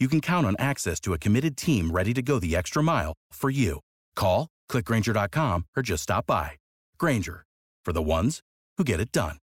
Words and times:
you 0.00 0.08
can 0.08 0.20
count 0.20 0.46
on 0.46 0.56
access 0.58 0.98
to 1.00 1.12
a 1.12 1.18
committed 1.18 1.56
team 1.56 1.90
ready 1.90 2.14
to 2.14 2.22
go 2.22 2.40
the 2.40 2.56
extra 2.56 2.82
mile 2.82 3.12
for 3.32 3.50
you. 3.50 3.80
Call, 4.16 4.48
clickgranger.com, 4.70 5.66
or 5.76 5.82
just 5.82 6.02
stop 6.02 6.26
by. 6.26 6.52
Granger, 6.98 7.44
for 7.84 7.92
the 7.92 8.02
ones 8.02 8.40
who 8.78 8.84
get 8.84 9.00
it 9.00 9.10
done. 9.12 9.36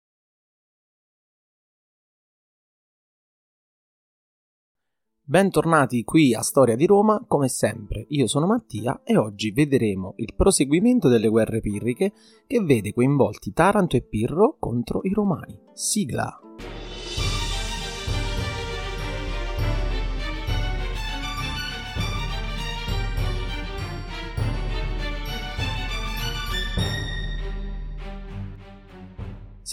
Bentornati 5.27 6.03
qui 6.03 6.35
a 6.35 6.43
Storia 6.43 6.75
di 6.75 6.85
Roma, 6.85 7.25
come 7.27 7.47
sempre 7.47 8.05
io 8.09 8.27
sono 8.27 8.45
Mattia 8.45 9.01
e 9.03 9.17
oggi 9.17 9.49
vedremo 9.49 10.13
il 10.17 10.35
proseguimento 10.35 11.09
delle 11.09 11.29
guerre 11.29 11.61
pirriche 11.61 12.13
che 12.45 12.59
vede 12.59 12.93
coinvolti 12.93 13.51
Taranto 13.51 13.95
e 13.95 14.03
Pirro 14.03 14.57
contro 14.59 14.99
i 15.01 15.13
Romani. 15.13 15.59
Sigla! 15.73 16.39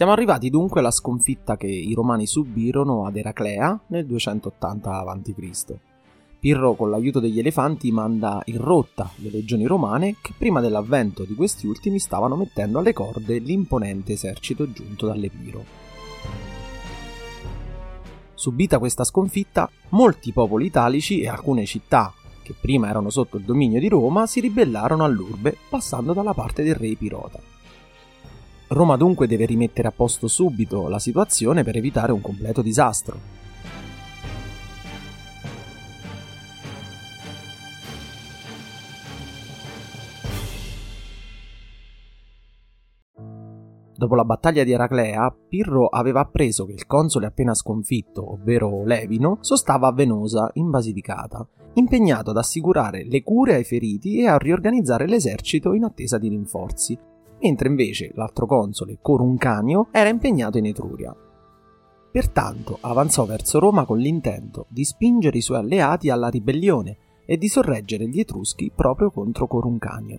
Siamo 0.02 0.16
arrivati 0.16 0.50
dunque 0.50 0.80
alla 0.80 0.90
sconfitta 0.90 1.56
che 1.56 1.68
i 1.68 1.94
romani 1.94 2.26
subirono 2.26 3.06
ad 3.06 3.16
Eraclea 3.16 3.82
nel 3.86 4.04
280 4.04 4.98
a.C. 4.98 5.74
Pirro 6.40 6.74
con 6.74 6.90
l'aiuto 6.90 7.20
degli 7.20 7.38
elefanti 7.38 7.92
manda 7.92 8.42
in 8.46 8.58
rotta 8.58 9.08
le 9.18 9.30
legioni 9.30 9.64
romane 9.64 10.16
che 10.20 10.32
prima 10.36 10.60
dell'avvento 10.60 11.22
di 11.22 11.36
questi 11.36 11.68
ultimi 11.68 12.00
stavano 12.00 12.34
mettendo 12.34 12.80
alle 12.80 12.92
corde 12.92 13.38
l'imponente 13.38 14.14
esercito 14.14 14.72
giunto 14.72 15.06
dall'Epiro. 15.06 15.64
Subita 18.34 18.80
questa 18.80 19.04
sconfitta, 19.04 19.70
molti 19.90 20.32
popoli 20.32 20.66
italici 20.66 21.20
e 21.20 21.28
alcune 21.28 21.64
città 21.64 22.12
che 22.42 22.56
prima 22.60 22.88
erano 22.88 23.08
sotto 23.08 23.36
il 23.36 23.44
dominio 23.44 23.78
di 23.78 23.86
Roma 23.86 24.26
si 24.26 24.40
ribellarono 24.40 25.04
all'urbe 25.04 25.56
passando 25.68 26.12
dalla 26.12 26.34
parte 26.34 26.64
del 26.64 26.74
re 26.74 26.88
Epirota. 26.88 27.51
Roma 28.72 28.96
dunque 28.96 29.26
deve 29.26 29.44
rimettere 29.44 29.88
a 29.88 29.92
posto 29.92 30.28
subito 30.28 30.88
la 30.88 30.98
situazione 30.98 31.62
per 31.62 31.76
evitare 31.76 32.10
un 32.10 32.22
completo 32.22 32.62
disastro. 32.62 33.40
Dopo 43.94 44.14
la 44.14 44.24
battaglia 44.24 44.64
di 44.64 44.72
Eraclea, 44.72 45.32
Pirro 45.48 45.86
aveva 45.88 46.20
appreso 46.20 46.64
che 46.64 46.72
il 46.72 46.86
console 46.86 47.26
appena 47.26 47.54
sconfitto, 47.54 48.32
ovvero 48.32 48.84
Levino, 48.84 49.36
sostava 49.42 49.88
a 49.88 49.92
Venosa, 49.92 50.50
in 50.54 50.70
Basilicata, 50.70 51.46
impegnato 51.74 52.30
ad 52.30 52.38
assicurare 52.38 53.04
le 53.04 53.22
cure 53.22 53.54
ai 53.54 53.64
feriti 53.64 54.20
e 54.20 54.28
a 54.28 54.38
riorganizzare 54.38 55.06
l'esercito 55.06 55.74
in 55.74 55.84
attesa 55.84 56.16
di 56.18 56.28
rinforzi, 56.28 56.98
mentre 57.42 57.68
invece 57.68 58.12
l'altro 58.14 58.46
console, 58.46 58.98
Coruncanio, 59.02 59.88
era 59.90 60.08
impegnato 60.08 60.58
in 60.58 60.66
Etruria. 60.66 61.14
Pertanto 62.12 62.78
avanzò 62.82 63.24
verso 63.24 63.58
Roma 63.58 63.84
con 63.84 63.98
l'intento 63.98 64.66
di 64.68 64.84
spingere 64.84 65.38
i 65.38 65.42
suoi 65.42 65.58
alleati 65.58 66.10
alla 66.10 66.28
ribellione 66.28 66.96
e 67.24 67.38
di 67.38 67.48
sorreggere 67.48 68.08
gli 68.08 68.20
Etruschi 68.20 68.70
proprio 68.74 69.10
contro 69.10 69.46
Coruncanio. 69.46 70.18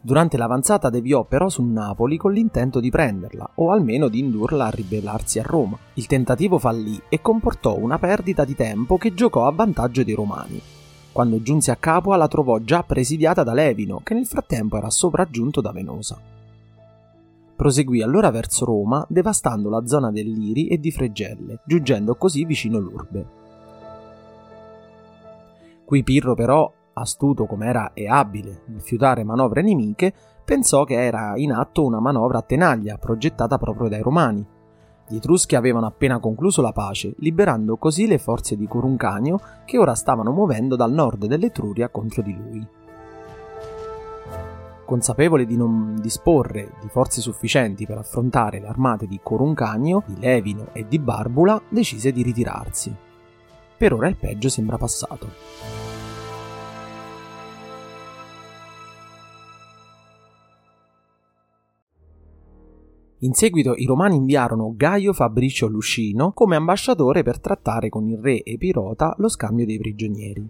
Durante 0.00 0.36
l'avanzata 0.36 0.90
deviò 0.90 1.24
però 1.24 1.48
su 1.48 1.62
Napoli 1.62 2.16
con 2.16 2.32
l'intento 2.32 2.80
di 2.80 2.88
prenderla, 2.88 3.50
o 3.56 3.72
almeno 3.72 4.08
di 4.08 4.20
indurla 4.20 4.66
a 4.66 4.70
ribellarsi 4.70 5.38
a 5.38 5.42
Roma. 5.42 5.76
Il 5.94 6.06
tentativo 6.06 6.58
fallì 6.58 7.00
e 7.08 7.20
comportò 7.20 7.76
una 7.76 7.98
perdita 7.98 8.44
di 8.44 8.54
tempo 8.54 8.96
che 8.96 9.12
giocò 9.12 9.46
a 9.46 9.52
vantaggio 9.52 10.04
dei 10.04 10.14
Romani, 10.14 10.60
quando 11.18 11.42
giunse 11.42 11.72
a 11.72 11.76
Capua 11.76 12.14
la 12.14 12.28
trovò 12.28 12.60
già 12.60 12.84
presidiata 12.84 13.42
da 13.42 13.52
Levino, 13.52 14.02
che 14.04 14.14
nel 14.14 14.24
frattempo 14.24 14.76
era 14.76 14.88
sopraggiunto 14.88 15.60
da 15.60 15.72
Venosa. 15.72 16.16
Proseguì 17.56 18.02
allora 18.02 18.30
verso 18.30 18.64
Roma, 18.64 19.04
devastando 19.08 19.68
la 19.68 19.84
zona 19.84 20.12
dell'Iri 20.12 20.68
e 20.68 20.78
di 20.78 20.92
Fregelle, 20.92 21.58
giungendo 21.64 22.14
così 22.14 22.44
vicino 22.44 22.78
l'urbe. 22.78 23.26
Qui 25.84 26.04
Pirro 26.04 26.36
però, 26.36 26.72
astuto 26.92 27.46
com'era 27.46 27.90
e 27.94 28.06
abile 28.06 28.62
nel 28.66 28.80
fiutare 28.80 29.24
manovre 29.24 29.62
nemiche, 29.62 30.14
pensò 30.44 30.84
che 30.84 31.02
era 31.02 31.32
in 31.34 31.50
atto 31.50 31.84
una 31.84 31.98
manovra 31.98 32.38
a 32.38 32.42
tenaglia 32.42 32.96
progettata 32.96 33.58
proprio 33.58 33.88
dai 33.88 34.02
Romani, 34.02 34.46
gli 35.08 35.16
Etruschi 35.16 35.56
avevano 35.56 35.86
appena 35.86 36.18
concluso 36.18 36.60
la 36.60 36.72
pace, 36.72 37.14
liberando 37.18 37.76
così 37.76 38.06
le 38.06 38.18
forze 38.18 38.56
di 38.56 38.66
Coruncanio 38.66 39.40
che 39.64 39.78
ora 39.78 39.94
stavano 39.94 40.30
muovendo 40.32 40.76
dal 40.76 40.92
nord 40.92 41.24
dell'Etruria 41.24 41.88
contro 41.88 42.20
di 42.20 42.36
lui. 42.36 42.66
Consapevole 44.84 45.46
di 45.46 45.56
non 45.56 45.96
disporre 46.00 46.72
di 46.80 46.88
forze 46.88 47.20
sufficienti 47.20 47.86
per 47.86 47.98
affrontare 47.98 48.60
le 48.60 48.68
armate 48.68 49.06
di 49.06 49.18
Coruncanio, 49.22 50.02
di 50.06 50.18
Levino 50.18 50.68
e 50.72 50.86
di 50.86 50.98
Barbula, 50.98 51.60
decise 51.68 52.12
di 52.12 52.22
ritirarsi. 52.22 52.94
Per 53.76 53.92
ora 53.92 54.08
il 54.08 54.16
peggio 54.16 54.48
sembra 54.48 54.76
passato. 54.76 55.87
In 63.22 63.34
seguito 63.34 63.74
i 63.74 63.84
romani 63.84 64.14
inviarono 64.14 64.74
Gaio 64.76 65.12
Fabricio 65.12 65.66
Lucino 65.66 66.30
come 66.30 66.54
ambasciatore 66.54 67.24
per 67.24 67.40
trattare 67.40 67.88
con 67.88 68.06
il 68.06 68.16
re 68.16 68.44
Epirota 68.44 69.12
lo 69.18 69.28
scambio 69.28 69.66
dei 69.66 69.76
prigionieri. 69.76 70.48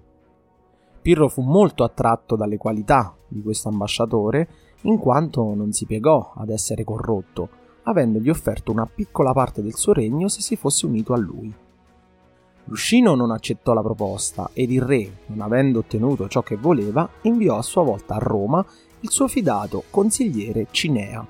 Pirro 1.00 1.28
fu 1.30 1.40
molto 1.40 1.82
attratto 1.82 2.36
dalle 2.36 2.58
qualità 2.58 3.16
di 3.26 3.40
questo 3.40 3.70
ambasciatore 3.70 4.48
in 4.82 4.98
quanto 4.98 5.54
non 5.54 5.72
si 5.72 5.86
piegò 5.86 6.34
ad 6.36 6.50
essere 6.50 6.84
corrotto, 6.84 7.48
avendogli 7.84 8.28
offerto 8.28 8.70
una 8.70 8.84
piccola 8.84 9.32
parte 9.32 9.62
del 9.62 9.74
suo 9.74 9.94
regno 9.94 10.28
se 10.28 10.42
si 10.42 10.54
fosse 10.54 10.84
unito 10.84 11.14
a 11.14 11.18
lui. 11.18 11.50
Luscino 12.64 13.14
non 13.14 13.30
accettò 13.30 13.72
la 13.72 13.80
proposta 13.80 14.50
ed 14.52 14.70
il 14.70 14.82
re, 14.82 15.20
non 15.28 15.40
avendo 15.40 15.78
ottenuto 15.78 16.28
ciò 16.28 16.42
che 16.42 16.56
voleva, 16.56 17.08
inviò 17.22 17.56
a 17.56 17.62
sua 17.62 17.82
volta 17.82 18.16
a 18.16 18.18
Roma 18.18 18.62
il 19.00 19.10
suo 19.10 19.26
fidato 19.26 19.84
consigliere 19.88 20.66
Cinea, 20.70 21.26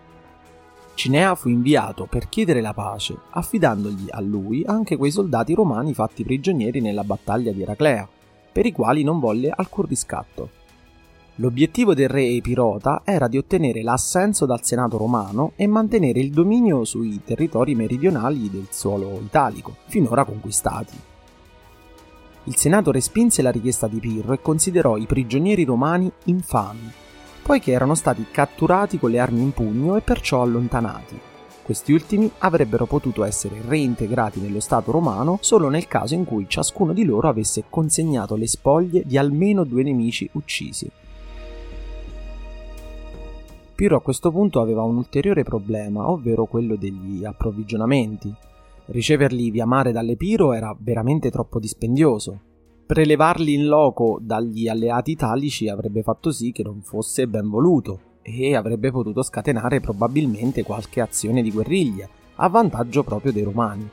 Cinea 0.99 1.37
fu 1.37 1.49
inviato 1.49 2.07
per 2.07 2.29
chiedere 2.29 2.61
la 2.61 2.73
pace, 2.73 3.17
affidandogli 3.31 4.07
a 4.11 4.21
lui 4.21 4.65
anche 4.67 4.97
quei 4.97 5.13
soldati 5.13 5.55
romani 5.55 5.95
fatti 5.95 6.25
prigionieri 6.25 6.81
nella 6.81 7.05
battaglia 7.05 7.53
di 7.53 7.63
Eraclea, 7.63 8.09
per 8.51 8.67
i 8.67 8.73
quali 8.73 9.05
non 9.05 9.21
volle 9.21 9.49
alcun 9.49 9.85
riscatto. 9.85 10.51
L'obiettivo 11.37 11.95
del 11.95 12.09
re 12.09 12.27
Epirota 12.27 13.03
era 13.05 13.29
di 13.29 13.39
ottenere 13.39 13.85
l'assenso 13.85 14.45
dal 14.45 14.65
Senato 14.65 14.97
romano 14.97 15.53
e 15.55 15.69
mantenere 15.69 16.19
il 16.19 16.33
dominio 16.33 16.85
sui 16.85 17.23
territori 17.23 17.77
meridionali 17.77 18.51
del 18.51 18.67
suolo 18.71 19.21
italico, 19.23 19.77
finora 19.87 20.25
conquistati. 20.25 20.97
Il 22.43 22.57
Senato 22.57 22.91
respinse 22.91 23.41
la 23.41 23.53
richiesta 23.53 23.87
di 23.87 24.01
Pirro 24.01 24.33
e 24.33 24.43
considerò 24.43 24.97
i 24.97 25.07
prigionieri 25.07 25.63
romani 25.63 26.11
infami, 26.25 26.91
poiché 27.49 27.73
erano 27.73 27.95
stati 27.95 28.27
catturati 28.31 28.99
con 28.99 29.11
le 29.11 29.19
armi 29.19 29.41
in 29.41 29.53
pugno 29.53 29.97
e 29.97 30.03
perciò 30.03 30.43
allontanati. 30.43 31.19
Questi 31.63 31.95
ultimi 31.95 32.31
avrebbero 32.41 32.85
potuto 32.85 33.25
essere 33.25 33.63
reintegrati 33.67 34.39
nello 34.39 34.61
Stato 34.61 34.91
romano 34.91 35.39
solo 35.41 35.71
nel 35.71 35.89
caso 35.89 36.13
in 36.13 36.27
cui 36.27 36.45
ciascuno 36.47 36.93
di 36.93 37.07
loro 37.07 37.27
avesse 37.27 37.65
consegnato 37.71 38.37
le 38.37 38.47
spoglie 38.47 39.03
di 39.07 39.17
almeno 39.17 39.65
due 39.65 39.83
nemici 39.83 40.29
uccisi. 40.33 40.91
Pirro 43.75 43.97
a 43.97 44.03
questo 44.03 44.31
punto 44.31 44.61
aveva 44.61 44.83
un 44.83 44.99
ulteriore 44.99 45.43
problema, 45.43 46.11
ovvero 46.11 46.45
quello 46.45 46.77
degli 46.77 47.25
approvvigionamenti. 47.25 48.31
Riceverli 48.85 49.51
via 49.51 49.65
mare 49.65 49.91
dall'Epiro 49.91 50.53
era 50.53 50.77
veramente 50.79 51.31
troppo 51.31 51.59
dispendioso. 51.59 52.41
Prelevarli 52.89 53.53
in 53.53 53.67
loco 53.67 54.19
dagli 54.19 54.67
alleati 54.67 55.11
italici 55.11 55.69
avrebbe 55.69 56.03
fatto 56.03 56.33
sì 56.33 56.53
che 56.53 56.63
non 56.63 56.81
fosse 56.81 57.29
ben 57.29 57.47
voluto 57.47 58.01
e 58.23 58.57
avrebbe 58.57 58.91
potuto 58.91 59.23
scatenare 59.23 59.79
probabilmente 59.79 60.63
qualche 60.63 61.03
azione 61.03 61.43
di 61.43 61.53
guerriglia 61.53 62.09
a 62.37 62.49
vantaggio 62.49 63.05
proprio 63.05 63.31
dei 63.31 63.43
romani. 63.43 63.87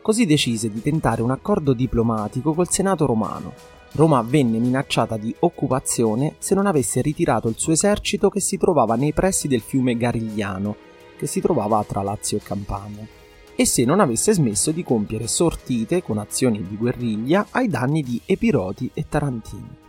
Così 0.00 0.24
decise 0.24 0.70
di 0.70 0.80
tentare 0.80 1.20
un 1.22 1.32
accordo 1.32 1.72
diplomatico 1.72 2.54
col 2.54 2.68
Senato 2.68 3.06
romano. 3.06 3.54
Roma 3.94 4.22
venne 4.22 4.60
minacciata 4.60 5.16
di 5.16 5.34
occupazione 5.40 6.36
se 6.38 6.54
non 6.54 6.66
avesse 6.66 7.00
ritirato 7.00 7.48
il 7.48 7.58
suo 7.58 7.72
esercito 7.72 8.28
che 8.28 8.38
si 8.38 8.56
trovava 8.56 8.94
nei 8.94 9.12
pressi 9.12 9.48
del 9.48 9.62
fiume 9.62 9.96
Garigliano, 9.96 10.76
che 11.18 11.26
si 11.26 11.40
trovava 11.40 11.82
tra 11.82 12.02
Lazio 12.02 12.38
e 12.38 12.40
Campania, 12.40 13.04
e 13.60 13.66
se 13.66 13.84
non 13.84 14.00
avesse 14.00 14.32
smesso 14.32 14.70
di 14.70 14.82
compiere 14.82 15.26
sortite 15.26 16.02
con 16.02 16.16
azioni 16.16 16.66
di 16.66 16.76
guerriglia 16.76 17.48
ai 17.50 17.68
danni 17.68 18.02
di 18.02 18.18
Epiroti 18.24 18.90
e 18.94 19.04
Tarantini 19.06 19.88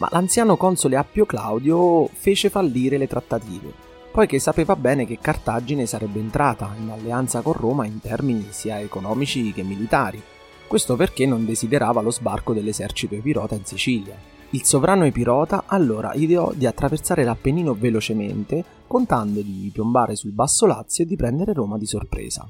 ma 0.00 0.08
l'anziano 0.10 0.56
console 0.56 0.96
Appio 0.96 1.26
Claudio 1.26 2.08
fece 2.14 2.48
fallire 2.48 2.96
le 2.96 3.06
trattative, 3.06 3.70
poiché 4.10 4.38
sapeva 4.38 4.74
bene 4.74 5.06
che 5.06 5.18
Cartagine 5.20 5.84
sarebbe 5.84 6.18
entrata 6.18 6.74
in 6.80 6.88
alleanza 6.88 7.42
con 7.42 7.52
Roma 7.52 7.84
in 7.84 8.00
termini 8.00 8.46
sia 8.48 8.80
economici 8.80 9.52
che 9.52 9.62
militari. 9.62 10.22
Questo 10.66 10.96
perché 10.96 11.26
non 11.26 11.44
desiderava 11.44 12.00
lo 12.00 12.10
sbarco 12.10 12.54
dell'esercito 12.54 13.14
epirota 13.14 13.54
in 13.54 13.66
Sicilia. 13.66 14.16
Il 14.52 14.64
sovrano 14.64 15.04
epirota 15.04 15.62
allora 15.66 16.12
ideò 16.14 16.52
di 16.52 16.66
attraversare 16.66 17.22
l'Appennino 17.22 17.72
velocemente, 17.74 18.64
contando 18.88 19.42
di 19.42 19.70
piombare 19.72 20.16
sul 20.16 20.32
Basso 20.32 20.66
Lazio 20.66 21.04
e 21.04 21.06
di 21.06 21.14
prendere 21.14 21.52
Roma 21.52 21.78
di 21.78 21.86
sorpresa. 21.86 22.48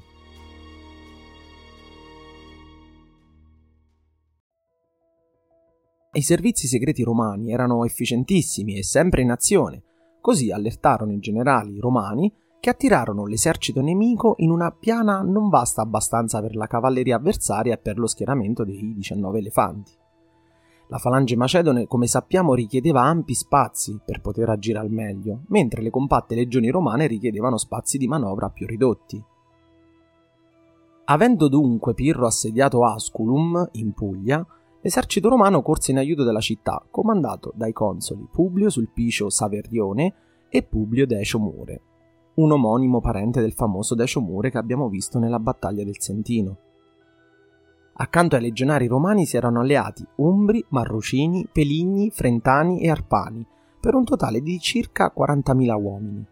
I 6.13 6.21
servizi 6.23 6.67
segreti 6.67 7.03
romani 7.03 7.53
erano 7.53 7.85
efficientissimi 7.85 8.77
e 8.77 8.83
sempre 8.83 9.21
in 9.21 9.29
azione, 9.29 9.83
così 10.21 10.51
allertarono 10.51 11.13
i 11.13 11.19
generali 11.19 11.79
romani 11.79 12.33
che 12.59 12.71
attirarono 12.71 13.27
l'esercito 13.27 13.79
nemico 13.81 14.33
in 14.37 14.49
una 14.49 14.71
piana 14.71 15.21
non 15.21 15.49
vasta 15.49 15.83
abbastanza 15.83 16.41
per 16.41 16.55
la 16.55 16.65
cavalleria 16.65 17.17
avversaria 17.17 17.75
e 17.75 17.77
per 17.77 17.99
lo 17.99 18.07
schieramento 18.07 18.63
dei 18.63 18.93
19 18.95 19.37
elefanti. 19.37 20.00
La 20.91 20.97
falange 20.97 21.37
macedone, 21.37 21.87
come 21.87 22.05
sappiamo, 22.05 22.53
richiedeva 22.53 23.01
ampi 23.01 23.33
spazi 23.33 23.99
per 24.03 24.19
poter 24.19 24.49
agire 24.49 24.77
al 24.77 24.91
meglio, 24.91 25.43
mentre 25.47 25.81
le 25.81 25.89
compatte 25.89 26.35
legioni 26.35 26.69
romane 26.69 27.07
richiedevano 27.07 27.57
spazi 27.57 27.97
di 27.97 28.07
manovra 28.07 28.49
più 28.49 28.67
ridotti. 28.67 29.23
Avendo 31.05 31.47
dunque 31.47 31.93
Pirro 31.93 32.27
assediato 32.27 32.83
Asculum, 32.85 33.69
in 33.73 33.93
Puglia, 33.93 34.45
L'esercito 34.83 35.29
romano 35.29 35.61
corse 35.61 35.91
in 35.91 35.99
aiuto 35.99 36.23
della 36.23 36.39
città, 36.39 36.83
comandato 36.89 37.53
dai 37.55 37.71
consoli 37.71 38.27
Publio 38.31 38.67
Sulpicio 38.71 39.29
Saverrione 39.29 40.15
e 40.49 40.63
Publio 40.63 41.05
Decio 41.05 41.37
Mure, 41.37 41.81
un 42.35 42.51
omonimo 42.51 42.99
parente 42.99 43.41
del 43.41 43.53
famoso 43.53 43.93
Decio 43.93 44.21
Mure 44.21 44.49
che 44.49 44.57
abbiamo 44.57 44.89
visto 44.89 45.19
nella 45.19 45.37
battaglia 45.37 45.83
del 45.83 45.99
Sentino. 45.99 46.57
Accanto 48.01 48.35
ai 48.35 48.41
legionari 48.41 48.87
romani 48.87 49.27
si 49.27 49.37
erano 49.37 49.59
alleati 49.59 50.03
Umbri, 50.15 50.65
Marrucini, 50.69 51.47
Peligni, 51.51 52.09
Frentani 52.09 52.81
e 52.81 52.89
Arpani, 52.89 53.45
per 53.79 53.93
un 53.93 54.03
totale 54.03 54.41
di 54.41 54.59
circa 54.59 55.13
40.000 55.15 55.79
uomini. 55.79 56.25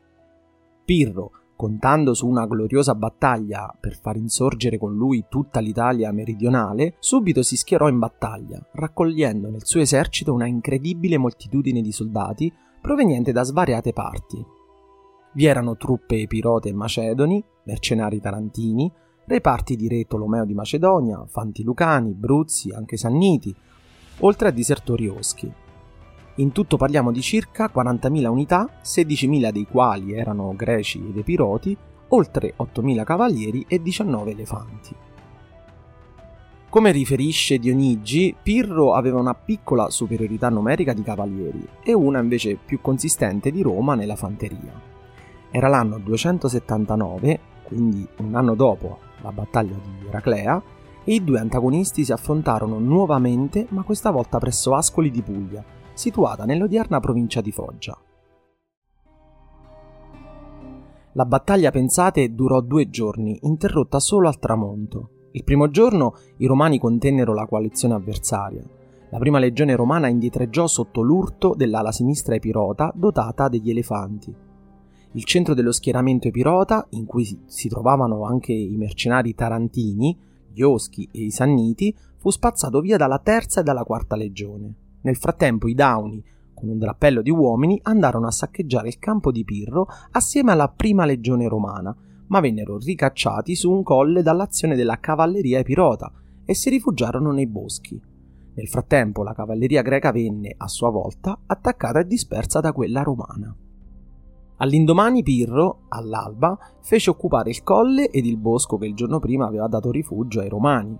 Pirro, 0.83 1.29
contando 1.55 2.15
su 2.15 2.27
una 2.27 2.47
gloriosa 2.47 2.95
battaglia 2.95 3.71
per 3.79 3.99
far 3.99 4.15
insorgere 4.15 4.79
con 4.79 4.95
lui 4.95 5.25
tutta 5.29 5.59
l'Italia 5.59 6.11
meridionale, 6.11 6.95
subito 6.97 7.43
si 7.43 7.55
schierò 7.55 7.87
in 7.87 7.99
battaglia, 7.99 8.59
raccogliendo 8.71 9.51
nel 9.51 9.63
suo 9.63 9.79
esercito 9.79 10.33
una 10.33 10.47
incredibile 10.47 11.19
moltitudine 11.19 11.81
di 11.81 11.91
soldati 11.91 12.51
proveniente 12.81 13.31
da 13.31 13.43
svariate 13.43 13.93
parti. 13.93 14.43
Vi 15.33 15.45
erano 15.45 15.77
truppe 15.77 16.15
epirote 16.21 16.69
e 16.69 16.73
macedoni, 16.73 17.43
mercenari 17.65 18.19
tarantini, 18.19 18.91
reparti 19.29 19.75
di 19.75 19.87
re 19.87 20.05
Tolomeo 20.07 20.43
di 20.43 20.55
Macedonia, 20.55 21.23
fanti 21.27 21.63
lucani, 21.63 22.13
bruzzi, 22.13 22.71
anche 22.71 22.97
sanniti, 22.97 23.55
oltre 24.21 24.47
a 24.47 24.51
disertori 24.51 25.07
oschi. 25.07 25.49
In 26.37 26.51
tutto 26.51 26.77
parliamo 26.77 27.11
di 27.11 27.21
circa 27.21 27.69
40.000 27.71 28.25
unità, 28.25 28.67
16.000 28.83 29.51
dei 29.51 29.67
quali 29.69 30.13
erano 30.13 30.53
greci 30.55 31.05
ed 31.07 31.17
epiroti, 31.17 31.77
oltre 32.07 32.55
8.000 32.57 33.03
cavalieri 33.03 33.65
e 33.67 33.79
19 33.79 34.31
elefanti. 34.31 34.95
Come 36.67 36.91
riferisce 36.91 37.59
Dionigi, 37.59 38.35
Pirro 38.41 38.93
aveva 38.95 39.19
una 39.19 39.35
piccola 39.35 39.91
superiorità 39.91 40.49
numerica 40.49 40.93
di 40.93 41.03
cavalieri 41.03 41.67
e 41.83 41.93
una 41.93 42.19
invece 42.19 42.55
più 42.55 42.81
consistente 42.81 43.51
di 43.51 43.61
Roma 43.61 43.93
nella 43.93 44.15
fanteria. 44.15 44.73
Era 45.51 45.67
l'anno 45.67 45.99
279, 45.99 47.39
quindi 47.63 48.07
un 48.17 48.33
anno 48.33 48.55
dopo 48.55 49.07
la 49.21 49.31
battaglia 49.31 49.75
di 49.75 50.07
Eraclea, 50.07 50.61
e 51.03 51.13
i 51.13 51.23
due 51.23 51.39
antagonisti 51.39 52.03
si 52.03 52.11
affrontarono 52.11 52.77
nuovamente, 52.77 53.65
ma 53.69 53.83
questa 53.83 54.11
volta 54.11 54.37
presso 54.37 54.75
Ascoli 54.75 55.09
di 55.09 55.21
Puglia, 55.21 55.63
situata 55.93 56.45
nell'odierna 56.45 56.99
provincia 56.99 57.41
di 57.41 57.51
Foggia. 57.51 57.97
La 61.13 61.25
battaglia, 61.25 61.71
pensate, 61.71 62.35
durò 62.35 62.61
due 62.61 62.89
giorni, 62.89 63.39
interrotta 63.41 63.99
solo 63.99 64.27
al 64.27 64.39
tramonto. 64.39 65.09
Il 65.31 65.43
primo 65.43 65.69
giorno 65.69 66.15
i 66.37 66.45
romani 66.45 66.79
contennero 66.79 67.33
la 67.33 67.45
coalizione 67.45 67.95
avversaria. 67.95 68.63
La 69.09 69.17
prima 69.17 69.39
legione 69.39 69.75
romana 69.75 70.07
indietreggiò 70.07 70.67
sotto 70.67 71.01
l'urto 71.01 71.55
dell'ala 71.55 71.91
sinistra 71.91 72.35
epirota 72.35 72.91
dotata 72.95 73.47
degli 73.47 73.71
elefanti. 73.71 74.47
Il 75.13 75.23
centro 75.23 75.55
dello 75.55 75.71
schieramento 75.71 76.27
epirota, 76.27 76.85
in 76.91 77.05
cui 77.05 77.41
si 77.45 77.67
trovavano 77.67 78.25
anche 78.25 78.53
i 78.53 78.75
mercenari 78.77 79.33
tarantini, 79.33 80.15
gli 80.53 80.61
oschi 80.61 81.09
e 81.11 81.23
i 81.23 81.31
sanniti, 81.31 81.95
fu 82.17 82.29
spazzato 82.29 82.79
via 82.79 82.95
dalla 82.95 83.17
terza 83.17 83.61
e 83.61 83.63
dalla 83.63 83.83
quarta 83.83 84.15
legione. 84.15 84.71
Nel 85.01 85.15
frattempo 85.15 85.67
i 85.67 85.73
Dauni, 85.73 86.23
con 86.53 86.69
un 86.69 86.77
drappello 86.77 87.23
di 87.23 87.31
uomini, 87.31 87.79
andarono 87.81 88.27
a 88.27 88.31
saccheggiare 88.31 88.89
il 88.89 88.99
campo 88.99 89.31
di 89.31 89.43
Pirro 89.43 89.87
assieme 90.11 90.51
alla 90.51 90.67
prima 90.67 91.05
legione 91.05 91.47
romana, 91.47 91.95
ma 92.27 92.39
vennero 92.39 92.77
ricacciati 92.77 93.55
su 93.55 93.71
un 93.71 93.81
colle 93.81 94.21
dall'azione 94.21 94.75
della 94.75 94.99
cavalleria 94.99 95.57
epirota 95.57 96.11
e 96.45 96.53
si 96.53 96.69
rifugiarono 96.69 97.31
nei 97.31 97.47
boschi. 97.47 97.99
Nel 98.53 98.67
frattempo 98.67 99.23
la 99.23 99.33
cavalleria 99.33 99.81
greca 99.81 100.11
venne, 100.11 100.53
a 100.55 100.67
sua 100.67 100.91
volta, 100.91 101.39
attaccata 101.47 101.99
e 101.99 102.05
dispersa 102.05 102.59
da 102.59 102.73
quella 102.73 103.01
romana. 103.01 103.55
All'indomani 104.61 105.23
Pirro, 105.23 105.83
all'alba, 105.87 106.57
fece 106.81 107.09
occupare 107.09 107.49
il 107.49 107.63
colle 107.63 108.09
ed 108.09 108.25
il 108.25 108.37
bosco 108.37 108.77
che 108.77 108.87
il 108.87 108.93
giorno 108.93 109.19
prima 109.19 109.47
aveva 109.47 109.67
dato 109.67 109.89
rifugio 109.89 110.41
ai 110.41 110.49
romani. 110.49 110.97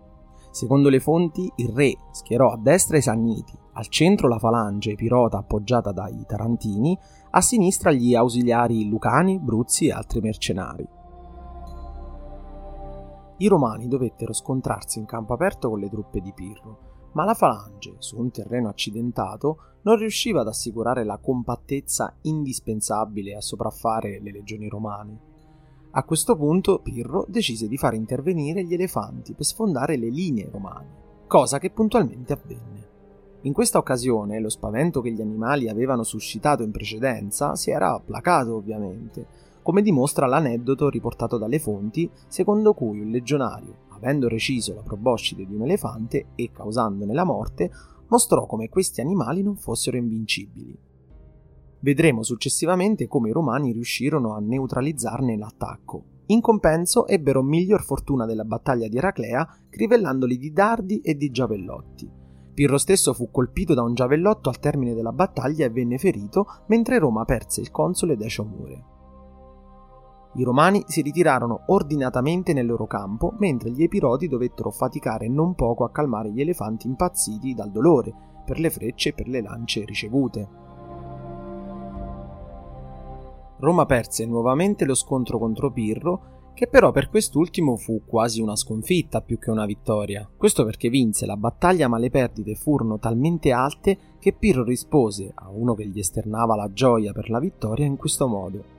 Secondo 0.49 0.87
le 0.87 1.01
fonti, 1.01 1.51
il 1.57 1.69
re 1.69 1.93
schierò 2.11 2.51
a 2.51 2.57
destra 2.57 2.97
i 2.97 3.01
Sanniti, 3.01 3.53
al 3.73 3.87
centro 3.87 4.29
la 4.29 4.39
falange 4.39 4.95
pirota 4.95 5.39
appoggiata 5.39 5.91
dai 5.91 6.23
Tarantini, 6.25 6.97
a 7.31 7.41
sinistra 7.41 7.91
gli 7.91 8.15
ausiliari 8.15 8.87
Lucani, 8.87 9.39
Bruzzi 9.39 9.87
e 9.87 9.91
altri 9.91 10.21
mercenari. 10.21 10.87
I 13.37 13.47
romani 13.47 13.87
dovettero 13.87 14.31
scontrarsi 14.33 14.99
in 14.99 15.05
campo 15.05 15.33
aperto 15.33 15.69
con 15.69 15.79
le 15.79 15.89
truppe 15.89 16.21
di 16.21 16.31
Pirro, 16.33 16.88
ma 17.13 17.25
la 17.25 17.33
falange, 17.33 17.95
su 17.99 18.19
un 18.19 18.31
terreno 18.31 18.69
accidentato, 18.69 19.57
non 19.81 19.97
riusciva 19.97 20.41
ad 20.41 20.47
assicurare 20.47 21.03
la 21.03 21.17
compattezza 21.17 22.13
indispensabile 22.21 23.35
a 23.35 23.41
sopraffare 23.41 24.19
le 24.21 24.31
legioni 24.31 24.67
romane. 24.67 25.27
A 25.91 26.03
questo 26.03 26.35
punto 26.35 26.79
Pirro 26.79 27.25
decise 27.27 27.67
di 27.67 27.77
far 27.77 27.95
intervenire 27.95 28.63
gli 28.63 28.73
elefanti 28.73 29.33
per 29.33 29.45
sfondare 29.45 29.97
le 29.97 30.09
linee 30.09 30.49
romane, 30.51 30.87
cosa 31.27 31.57
che 31.57 31.71
puntualmente 31.71 32.33
avvenne. 32.33 32.87
In 33.43 33.53
questa 33.53 33.77
occasione 33.77 34.39
lo 34.39 34.49
spavento 34.49 35.01
che 35.01 35.11
gli 35.11 35.21
animali 35.21 35.69
avevano 35.69 36.03
suscitato 36.03 36.61
in 36.61 36.71
precedenza 36.71 37.55
si 37.55 37.71
era 37.71 37.97
placato 37.99 38.55
ovviamente, 38.55 39.25
come 39.61 39.81
dimostra 39.81 40.25
l'aneddoto 40.25 40.89
riportato 40.89 41.37
dalle 41.37 41.59
fonti, 41.59 42.09
secondo 42.27 42.73
cui 42.73 42.99
un 42.99 43.09
legionario, 43.09 43.85
avendo 43.89 44.27
reciso 44.27 44.73
la 44.73 44.81
proboscide 44.81 45.45
di 45.45 45.53
un 45.53 45.63
elefante 45.63 46.27
e 46.35 46.51
causandone 46.51 47.13
la 47.13 47.23
morte, 47.23 47.71
mostrò 48.07 48.45
come 48.45 48.69
questi 48.69 49.01
animali 49.01 49.43
non 49.43 49.55
fossero 49.55 49.97
invincibili. 49.97 50.77
Vedremo 51.81 52.23
successivamente 52.23 53.07
come 53.07 53.29
i 53.29 53.33
romani 53.33 53.71
riuscirono 53.71 54.33
a 54.33 54.39
neutralizzarne 54.39 55.37
l'attacco. 55.37 56.03
In 56.27 56.41
compenso 56.41 57.07
ebbero 57.07 57.41
miglior 57.41 57.83
fortuna 57.83 58.25
della 58.25 58.43
battaglia 58.43 58.87
di 58.87 58.97
Eraclea, 58.97 59.47
crivellandoli 59.69 60.37
di 60.37 60.51
dardi 60.51 60.99
e 60.99 61.15
di 61.15 61.29
giavellotti. 61.29 62.11
Pirro 62.53 62.77
stesso 62.77 63.13
fu 63.13 63.31
colpito 63.31 63.73
da 63.73 63.83
un 63.83 63.93
giavellotto 63.93 64.49
al 64.49 64.59
termine 64.59 64.93
della 64.93 65.13
battaglia 65.13 65.65
e 65.65 65.69
venne 65.69 65.97
ferito, 65.97 66.45
mentre 66.67 66.99
Roma 66.99 67.23
perse 67.23 67.61
il 67.61 67.71
console 67.71 68.17
Decio 68.17 68.43
Mure. 68.43 68.97
I 70.33 70.43
romani 70.43 70.83
si 70.85 71.01
ritirarono 71.01 71.63
ordinatamente 71.67 72.53
nel 72.53 72.67
loro 72.67 72.85
campo, 72.85 73.33
mentre 73.39 73.71
gli 73.71 73.81
epiroti 73.81 74.27
dovettero 74.27 74.69
faticare 74.69 75.27
non 75.27 75.55
poco 75.55 75.83
a 75.83 75.91
calmare 75.91 76.31
gli 76.31 76.41
elefanti 76.41 76.87
impazziti 76.87 77.55
dal 77.55 77.71
dolore 77.71 78.13
per 78.45 78.59
le 78.59 78.69
frecce 78.69 79.09
e 79.09 79.13
per 79.13 79.27
le 79.27 79.41
lance 79.41 79.83
ricevute. 79.85 80.47
Roma 83.57 83.85
perse 83.85 84.25
nuovamente 84.25 84.85
lo 84.85 84.95
scontro 84.95 85.37
contro 85.37 85.71
Pirro 85.71 86.37
che 86.53 86.67
però 86.67 86.91
per 86.91 87.09
quest'ultimo 87.09 87.77
fu 87.77 88.01
quasi 88.05 88.41
una 88.41 88.55
sconfitta 88.55 89.21
più 89.21 89.39
che 89.39 89.49
una 89.49 89.65
vittoria. 89.65 90.29
Questo 90.35 90.65
perché 90.65 90.89
vinse 90.89 91.25
la 91.25 91.37
battaglia 91.37 91.87
ma 91.87 91.97
le 91.97 92.09
perdite 92.09 92.53
furono 92.55 92.99
talmente 92.99 93.51
alte 93.51 93.97
che 94.19 94.33
Pirro 94.33 94.63
rispose 94.63 95.31
a 95.33 95.49
uno 95.49 95.73
che 95.73 95.87
gli 95.87 95.99
esternava 95.99 96.55
la 96.55 96.71
gioia 96.71 97.13
per 97.13 97.29
la 97.29 97.39
vittoria 97.39 97.85
in 97.85 97.95
questo 97.95 98.27
modo. 98.27 98.78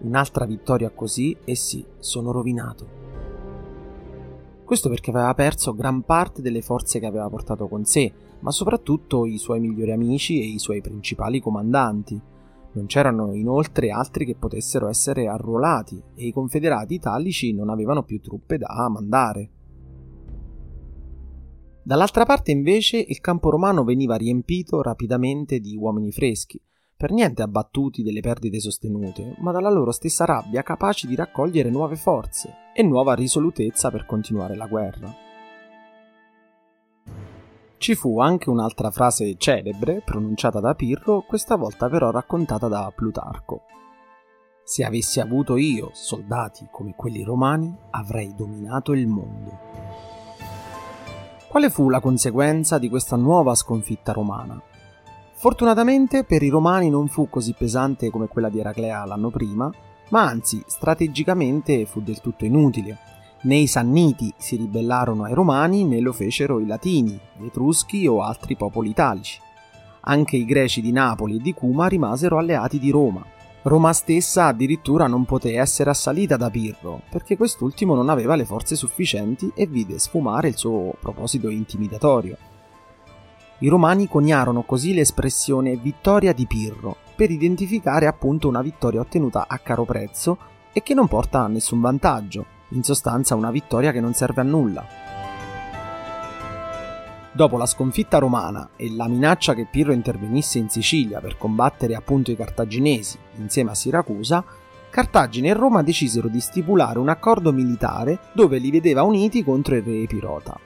Un'altra 0.00 0.46
vittoria 0.46 0.90
così 0.90 1.36
e 1.44 1.54
sì, 1.54 1.84
sono 1.98 2.32
rovinato. 2.32 2.98
Questo 4.64 4.88
perché 4.88 5.10
aveva 5.10 5.34
perso 5.34 5.74
gran 5.74 6.02
parte 6.02 6.40
delle 6.40 6.62
forze 6.62 7.00
che 7.00 7.06
aveva 7.06 7.28
portato 7.28 7.66
con 7.66 7.84
sé, 7.84 8.12
ma 8.38 8.50
soprattutto 8.50 9.26
i 9.26 9.36
suoi 9.36 9.60
migliori 9.60 9.90
amici 9.90 10.40
e 10.40 10.44
i 10.44 10.58
suoi 10.58 10.80
principali 10.80 11.40
comandanti. 11.40 12.20
Non 12.72 12.86
c'erano 12.86 13.34
inoltre 13.34 13.90
altri 13.90 14.24
che 14.24 14.36
potessero 14.36 14.88
essere 14.88 15.26
arruolati 15.26 16.00
e 16.14 16.26
i 16.26 16.32
confederati 16.32 16.94
italici 16.94 17.52
non 17.52 17.68
avevano 17.68 18.04
più 18.04 18.20
truppe 18.20 18.58
da 18.58 18.88
mandare. 18.88 19.50
Dall'altra 21.82 22.24
parte 22.24 22.52
invece 22.52 22.98
il 22.98 23.20
campo 23.20 23.50
romano 23.50 23.82
veniva 23.82 24.14
riempito 24.14 24.80
rapidamente 24.82 25.58
di 25.58 25.76
uomini 25.76 26.12
freschi, 26.12 26.60
per 27.00 27.12
niente 27.12 27.40
abbattuti 27.40 28.02
delle 28.02 28.20
perdite 28.20 28.60
sostenute, 28.60 29.34
ma 29.38 29.52
dalla 29.52 29.70
loro 29.70 29.90
stessa 29.90 30.26
rabbia 30.26 30.62
capaci 30.62 31.06
di 31.06 31.14
raccogliere 31.14 31.70
nuove 31.70 31.96
forze 31.96 32.54
e 32.74 32.82
nuova 32.82 33.14
risolutezza 33.14 33.90
per 33.90 34.04
continuare 34.04 34.54
la 34.54 34.66
guerra. 34.66 35.10
Ci 37.78 37.94
fu 37.94 38.20
anche 38.20 38.50
un'altra 38.50 38.90
frase 38.90 39.36
celebre 39.38 40.02
pronunciata 40.04 40.60
da 40.60 40.74
Pirro, 40.74 41.22
questa 41.22 41.56
volta 41.56 41.88
però 41.88 42.10
raccontata 42.10 42.68
da 42.68 42.92
Plutarco. 42.94 43.62
Se 44.62 44.84
avessi 44.84 45.20
avuto 45.20 45.56
io 45.56 45.88
soldati 45.94 46.68
come 46.70 46.92
quelli 46.94 47.22
romani, 47.22 47.74
avrei 47.92 48.34
dominato 48.34 48.92
il 48.92 49.06
mondo. 49.06 49.58
Quale 51.48 51.70
fu 51.70 51.88
la 51.88 52.00
conseguenza 52.00 52.76
di 52.76 52.90
questa 52.90 53.16
nuova 53.16 53.54
sconfitta 53.54 54.12
romana? 54.12 54.62
Fortunatamente 55.40 56.24
per 56.24 56.42
i 56.42 56.50
romani 56.50 56.90
non 56.90 57.08
fu 57.08 57.30
così 57.30 57.54
pesante 57.56 58.10
come 58.10 58.28
quella 58.28 58.50
di 58.50 58.60
Eraclea 58.60 59.06
l'anno 59.06 59.30
prima, 59.30 59.72
ma 60.10 60.22
anzi 60.22 60.62
strategicamente 60.66 61.86
fu 61.86 62.02
del 62.02 62.20
tutto 62.20 62.44
inutile, 62.44 62.98
Né 63.42 63.56
i 63.56 63.66
Sanniti 63.66 64.30
si 64.36 64.56
ribellarono 64.56 65.24
ai 65.24 65.32
Romani 65.32 65.84
né 65.84 66.00
lo 66.00 66.12
fecero 66.12 66.60
i 66.60 66.66
Latini, 66.66 67.18
gli 67.38 67.46
Etruschi 67.46 68.06
o 68.06 68.20
altri 68.20 68.54
popoli 68.54 68.90
italici. 68.90 69.40
Anche 70.02 70.36
i 70.36 70.44
Greci 70.44 70.82
di 70.82 70.92
Napoli 70.92 71.36
e 71.36 71.40
di 71.40 71.54
Cuma 71.54 71.86
rimasero 71.86 72.36
alleati 72.36 72.78
di 72.78 72.90
Roma. 72.90 73.24
Roma 73.62 73.94
stessa 73.94 74.46
addirittura 74.46 75.06
non 75.06 75.24
poté 75.24 75.58
essere 75.58 75.88
assalita 75.88 76.36
da 76.36 76.50
Pirro, 76.50 77.00
perché 77.08 77.38
quest'ultimo 77.38 77.94
non 77.94 78.10
aveva 78.10 78.34
le 78.34 78.44
forze 78.44 78.76
sufficienti 78.76 79.50
e 79.54 79.66
vide 79.66 79.98
sfumare 79.98 80.48
il 80.48 80.56
suo 80.58 80.92
proposito 81.00 81.48
intimidatorio. 81.48 82.49
I 83.62 83.68
romani 83.68 84.08
coniarono 84.08 84.62
così 84.62 84.94
l'espressione 84.94 85.76
vittoria 85.76 86.32
di 86.32 86.46
Pirro, 86.46 86.96
per 87.14 87.30
identificare 87.30 88.06
appunto 88.06 88.48
una 88.48 88.62
vittoria 88.62 89.00
ottenuta 89.00 89.44
a 89.46 89.58
caro 89.58 89.84
prezzo 89.84 90.38
e 90.72 90.82
che 90.82 90.94
non 90.94 91.06
porta 91.08 91.40
a 91.40 91.46
nessun 91.46 91.78
vantaggio, 91.78 92.46
in 92.70 92.82
sostanza 92.82 93.34
una 93.34 93.50
vittoria 93.50 93.92
che 93.92 94.00
non 94.00 94.14
serve 94.14 94.40
a 94.40 94.44
nulla. 94.44 94.86
Dopo 97.32 97.58
la 97.58 97.66
sconfitta 97.66 98.16
romana 98.16 98.70
e 98.76 98.90
la 98.94 99.06
minaccia 99.08 99.52
che 99.52 99.66
Pirro 99.70 99.92
intervenisse 99.92 100.56
in 100.56 100.70
Sicilia 100.70 101.20
per 101.20 101.36
combattere 101.36 101.94
appunto 101.94 102.30
i 102.30 102.36
cartaginesi 102.36 103.18
insieme 103.36 103.72
a 103.72 103.74
Siracusa, 103.74 104.42
Cartagine 104.88 105.48
e 105.48 105.52
Roma 105.52 105.82
decisero 105.82 106.28
di 106.28 106.40
stipulare 106.40 106.98
un 106.98 107.10
accordo 107.10 107.52
militare 107.52 108.20
dove 108.32 108.56
li 108.56 108.70
vedeva 108.70 109.02
uniti 109.02 109.44
contro 109.44 109.76
il 109.76 109.82
re 109.82 110.00
Epirota. 110.00 110.58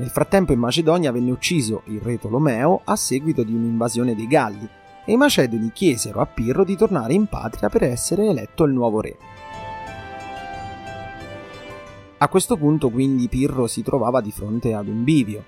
Nel 0.00 0.08
frattempo 0.08 0.54
in 0.54 0.58
Macedonia 0.58 1.12
venne 1.12 1.30
ucciso 1.30 1.82
il 1.88 2.00
re 2.00 2.18
Tolomeo 2.18 2.80
a 2.84 2.96
seguito 2.96 3.42
di 3.42 3.52
un'invasione 3.52 4.14
dei 4.14 4.26
Galli 4.26 4.66
e 5.04 5.12
i 5.12 5.16
macedoni 5.16 5.72
chiesero 5.74 6.22
a 6.22 6.26
Pirro 6.26 6.64
di 6.64 6.74
tornare 6.74 7.12
in 7.12 7.26
patria 7.26 7.68
per 7.68 7.82
essere 7.82 8.24
eletto 8.24 8.64
il 8.64 8.72
nuovo 8.72 9.02
re. 9.02 9.18
A 12.16 12.28
questo 12.28 12.56
punto 12.56 12.88
quindi 12.88 13.28
Pirro 13.28 13.66
si 13.66 13.82
trovava 13.82 14.22
di 14.22 14.30
fronte 14.30 14.72
ad 14.72 14.88
un 14.88 15.04
bivio. 15.04 15.44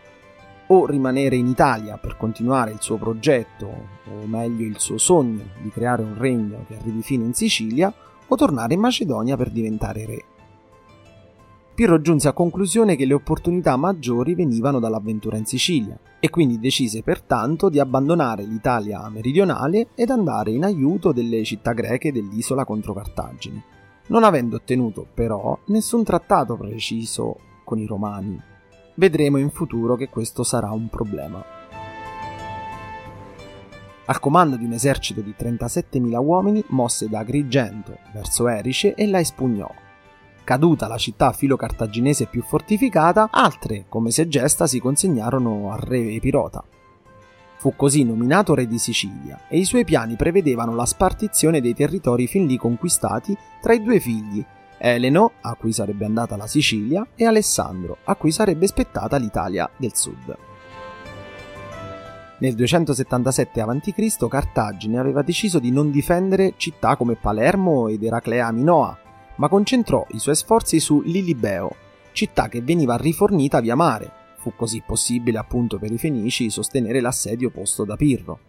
O 0.66 0.84
rimanere 0.84 1.36
in 1.36 1.46
Italia 1.46 1.96
per 1.96 2.18
continuare 2.18 2.72
il 2.72 2.82
suo 2.82 2.98
progetto, 2.98 3.66
o 3.66 4.26
meglio 4.26 4.66
il 4.66 4.78
suo 4.78 4.98
sogno 4.98 5.44
di 5.62 5.70
creare 5.70 6.02
un 6.02 6.14
regno 6.18 6.66
che 6.68 6.76
arrivi 6.76 7.00
fino 7.00 7.24
in 7.24 7.32
Sicilia, 7.32 7.90
o 8.26 8.36
tornare 8.36 8.74
in 8.74 8.80
Macedonia 8.80 9.34
per 9.34 9.48
diventare 9.48 10.04
re. 10.04 10.24
Pirro 11.74 12.00
giunse 12.00 12.28
a 12.28 12.32
conclusione 12.32 12.96
che 12.96 13.06
le 13.06 13.14
opportunità 13.14 13.76
maggiori 13.76 14.34
venivano 14.34 14.78
dall'avventura 14.78 15.36
in 15.36 15.46
Sicilia 15.46 15.98
e 16.20 16.30
quindi 16.30 16.60
decise 16.60 17.02
pertanto 17.02 17.68
di 17.68 17.78
abbandonare 17.78 18.44
l'Italia 18.44 19.08
meridionale 19.08 19.88
ed 19.94 20.10
andare 20.10 20.50
in 20.50 20.64
aiuto 20.64 21.12
delle 21.12 21.42
città 21.44 21.72
greche 21.72 22.12
dell'isola 22.12 22.64
contro 22.64 22.92
Cartagine 22.92 23.80
non 24.12 24.24
avendo 24.24 24.56
ottenuto 24.56 25.06
però 25.12 25.58
nessun 25.66 26.04
trattato 26.04 26.56
preciso 26.56 27.36
con 27.64 27.78
i 27.78 27.86
romani. 27.86 28.40
Vedremo 28.94 29.38
in 29.38 29.50
futuro 29.50 29.96
che 29.96 30.08
questo 30.08 30.42
sarà 30.42 30.70
un 30.70 30.88
problema. 30.88 31.42
Al 34.04 34.20
comando 34.20 34.56
di 34.56 34.64
un 34.64 34.72
esercito 34.72 35.20
di 35.20 35.34
37.000 35.38 36.22
uomini 36.22 36.62
mosse 36.68 37.08
da 37.08 37.20
Agrigento 37.20 37.98
verso 38.12 38.48
Erice 38.48 38.94
e 38.94 39.06
la 39.06 39.20
espugnò. 39.20 39.70
Caduta 40.44 40.88
la 40.88 40.96
città 40.96 41.32
filo-cartaginese 41.32 42.26
più 42.26 42.42
fortificata, 42.42 43.28
altre, 43.30 43.84
come 43.88 44.10
Segesta, 44.10 44.66
si 44.66 44.80
consegnarono 44.80 45.72
al 45.72 45.78
re 45.78 46.14
Epirota. 46.14 46.64
Fu 47.58 47.74
così 47.76 48.02
nominato 48.02 48.54
re 48.54 48.66
di 48.66 48.78
Sicilia 48.78 49.42
e 49.48 49.58
i 49.58 49.64
suoi 49.64 49.84
piani 49.84 50.16
prevedevano 50.16 50.74
la 50.74 50.84
spartizione 50.84 51.60
dei 51.60 51.74
territori 51.74 52.26
fin 52.26 52.46
lì 52.46 52.56
conquistati 52.56 53.36
tra 53.60 53.72
i 53.72 53.82
due 53.84 54.00
figli, 54.00 54.44
Eleno, 54.78 55.34
a 55.42 55.54
cui 55.54 55.72
sarebbe 55.72 56.04
andata 56.04 56.36
la 56.36 56.48
Sicilia, 56.48 57.06
e 57.14 57.24
Alessandro, 57.24 57.98
a 58.02 58.16
cui 58.16 58.32
sarebbe 58.32 58.66
spettata 58.66 59.16
l'Italia 59.16 59.70
del 59.76 59.94
Sud. 59.94 60.36
Nel 62.40 62.54
277 62.56 63.60
a.C. 63.60 64.26
Cartagine 64.26 64.98
aveva 64.98 65.22
deciso 65.22 65.60
di 65.60 65.70
non 65.70 65.92
difendere 65.92 66.54
città 66.56 66.96
come 66.96 67.14
Palermo 67.14 67.86
ed 67.86 68.02
Eraclea 68.02 68.50
Minoa, 68.50 68.98
ma 69.36 69.48
concentrò 69.48 70.06
i 70.10 70.18
suoi 70.18 70.36
sforzi 70.36 70.80
su 70.80 71.00
Lilibeo, 71.00 71.74
città 72.12 72.48
che 72.48 72.60
veniva 72.62 72.96
rifornita 72.96 73.60
via 73.60 73.74
mare, 73.74 74.20
Fu 74.42 74.54
così 74.56 74.82
possibile 74.84 75.38
appunto 75.38 75.78
per 75.78 75.92
i 75.92 75.98
Fenici 75.98 76.50
sostenere 76.50 77.00
l'assedio 77.00 77.50
posto 77.50 77.84
da 77.84 77.94
Pirro. 77.94 78.40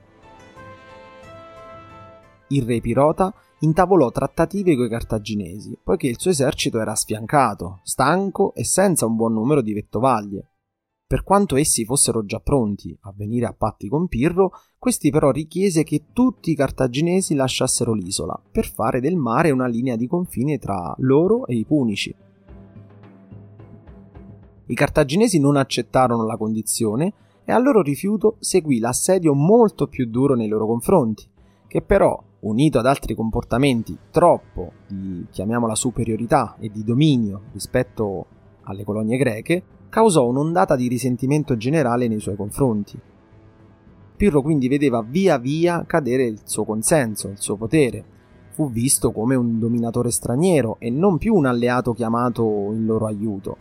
Il 2.47 2.63
re 2.63 2.81
Pirota 2.81 3.31
intavolò 3.59 4.09
trattative 4.09 4.75
coi 4.75 4.89
cartaginesi, 4.89 5.77
poiché 5.83 6.07
il 6.07 6.19
suo 6.19 6.31
esercito 6.31 6.79
era 6.79 6.95
sfiancato, 6.95 7.81
stanco 7.83 8.55
e 8.55 8.65
senza 8.65 9.05
un 9.05 9.15
buon 9.15 9.33
numero 9.33 9.61
di 9.61 9.73
vettovaglie. 9.73 10.52
Per 11.13 11.23
quanto 11.23 11.57
essi 11.57 11.85
fossero 11.85 12.25
già 12.25 12.39
pronti 12.39 12.97
a 13.01 13.13
venire 13.15 13.45
a 13.45 13.53
patti 13.55 13.87
con 13.87 14.07
Pirro, 14.07 14.51
questi 14.79 15.11
però 15.11 15.29
richiese 15.29 15.83
che 15.83 16.05
tutti 16.11 16.49
i 16.49 16.55
cartaginesi 16.55 17.35
lasciassero 17.35 17.93
l'isola, 17.93 18.41
per 18.51 18.65
fare 18.65 18.99
del 18.99 19.15
mare 19.15 19.51
una 19.51 19.67
linea 19.67 19.95
di 19.95 20.07
confine 20.07 20.57
tra 20.57 20.91
loro 20.97 21.45
e 21.45 21.53
i 21.53 21.65
Punici. 21.65 22.15
I 24.65 24.73
cartaginesi 24.73 25.39
non 25.39 25.55
accettarono 25.55 26.25
la 26.25 26.35
condizione 26.35 27.13
e 27.45 27.51
al 27.51 27.61
loro 27.61 27.83
rifiuto 27.83 28.37
seguì 28.39 28.79
l'assedio 28.79 29.35
molto 29.35 29.85
più 29.85 30.07
duro 30.07 30.33
nei 30.33 30.47
loro 30.47 30.65
confronti, 30.65 31.27
che 31.67 31.83
però, 31.83 32.19
unito 32.39 32.79
ad 32.79 32.87
altri 32.87 33.13
comportamenti 33.13 33.95
troppo 34.09 34.71
di, 34.87 35.27
chiamiamola, 35.29 35.75
superiorità 35.75 36.55
e 36.59 36.71
di 36.71 36.83
dominio 36.83 37.43
rispetto 37.51 38.25
alle 38.63 38.83
colonie 38.83 39.17
greche, 39.17 39.63
causò 39.93 40.25
un'ondata 40.25 40.75
di 40.75 40.87
risentimento 40.87 41.55
generale 41.55 42.07
nei 42.07 42.19
suoi 42.19 42.35
confronti. 42.35 42.99
Pirro 44.17 44.41
quindi 44.41 44.67
vedeva 44.67 45.03
via 45.07 45.37
via 45.37 45.83
cadere 45.85 46.25
il 46.25 46.39
suo 46.45 46.65
consenso, 46.65 47.27
il 47.27 47.39
suo 47.39 47.57
potere. 47.57 48.03
Fu 48.53 48.71
visto 48.71 49.11
come 49.11 49.35
un 49.35 49.59
dominatore 49.59 50.09
straniero 50.09 50.77
e 50.79 50.89
non 50.89 51.19
più 51.19 51.35
un 51.35 51.45
alleato 51.45 51.93
chiamato 51.93 52.41
in 52.71 52.87
loro 52.87 53.05
aiuto. 53.05 53.55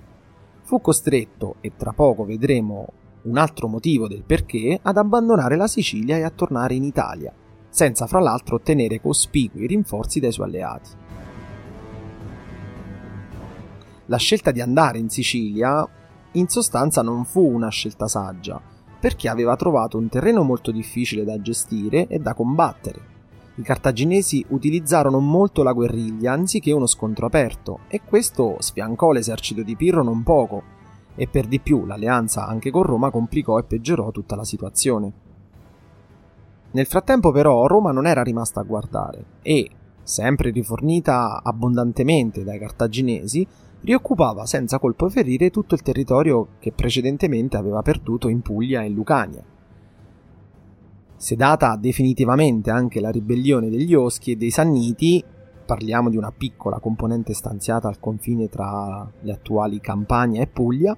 Fu 0.62 0.80
costretto, 0.80 1.56
e 1.60 1.72
tra 1.76 1.92
poco 1.92 2.24
vedremo 2.24 2.86
un 3.24 3.36
altro 3.36 3.68
motivo 3.68 4.08
del 4.08 4.24
perché, 4.24 4.78
ad 4.80 4.96
abbandonare 4.96 5.56
la 5.56 5.66
Sicilia 5.66 6.16
e 6.16 6.22
a 6.22 6.30
tornare 6.30 6.72
in 6.72 6.84
Italia, 6.84 7.30
senza 7.68 8.06
fra 8.06 8.20
l'altro 8.20 8.56
ottenere 8.56 9.02
cospicui 9.02 9.66
rinforzi 9.66 10.18
dai 10.18 10.32
suoi 10.32 10.46
alleati. 10.46 10.90
La 14.06 14.16
scelta 14.16 14.50
di 14.50 14.62
andare 14.62 14.96
in 14.96 15.10
Sicilia 15.10 15.86
in 16.32 16.48
sostanza 16.48 17.02
non 17.02 17.24
fu 17.24 17.40
una 17.42 17.68
scelta 17.68 18.08
saggia, 18.08 18.60
perché 18.98 19.28
aveva 19.28 19.56
trovato 19.56 19.98
un 19.98 20.08
terreno 20.08 20.42
molto 20.42 20.70
difficile 20.70 21.24
da 21.24 21.40
gestire 21.40 22.06
e 22.06 22.18
da 22.18 22.34
combattere. 22.34 23.10
I 23.56 23.62
cartaginesi 23.62 24.44
utilizzarono 24.48 25.18
molto 25.18 25.62
la 25.62 25.72
guerriglia 25.72 26.32
anziché 26.32 26.72
uno 26.72 26.86
scontro 26.86 27.26
aperto 27.26 27.80
e 27.88 28.00
questo 28.02 28.56
sfiancò 28.60 29.10
l'esercito 29.10 29.62
di 29.62 29.76
Pirro 29.76 30.02
non 30.02 30.22
poco 30.22 30.62
e 31.14 31.26
per 31.26 31.46
di 31.46 31.60
più 31.60 31.84
l'alleanza 31.84 32.46
anche 32.46 32.70
con 32.70 32.84
Roma 32.84 33.10
complicò 33.10 33.58
e 33.58 33.64
peggiorò 33.64 34.10
tutta 34.10 34.36
la 34.36 34.44
situazione. 34.44 35.12
Nel 36.70 36.86
frattempo 36.86 37.30
però 37.32 37.66
Roma 37.66 37.92
non 37.92 38.06
era 38.06 38.22
rimasta 38.22 38.60
a 38.60 38.64
guardare 38.64 39.24
e, 39.42 39.68
sempre 40.02 40.50
rifornita 40.50 41.42
abbondantemente 41.42 42.44
dai 42.44 42.58
cartaginesi, 42.58 43.46
rioccupava 43.82 44.46
senza 44.46 44.78
colpo 44.78 45.08
ferire 45.08 45.50
tutto 45.50 45.74
il 45.74 45.82
territorio 45.82 46.48
che 46.58 46.72
precedentemente 46.72 47.56
aveva 47.56 47.82
perduto 47.82 48.28
in 48.28 48.40
Puglia 48.40 48.82
e 48.82 48.88
Lucania. 48.88 49.44
Sedata 51.16 51.76
definitivamente 51.76 52.70
anche 52.70 53.00
la 53.00 53.10
ribellione 53.10 53.70
degli 53.70 53.94
Oschi 53.94 54.32
e 54.32 54.36
dei 54.36 54.50
Sanniti, 54.50 55.22
parliamo 55.64 56.10
di 56.10 56.16
una 56.16 56.32
piccola 56.32 56.80
componente 56.80 57.32
stanziata 57.32 57.88
al 57.88 58.00
confine 58.00 58.48
tra 58.48 59.08
le 59.20 59.32
attuali 59.32 59.80
Campania 59.80 60.42
e 60.42 60.48
Puglia, 60.48 60.96